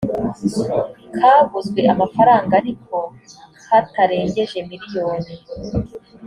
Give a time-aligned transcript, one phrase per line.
[1.15, 2.95] kaguzwe amafaranga ariko
[3.65, 5.33] katarengeje miliyoni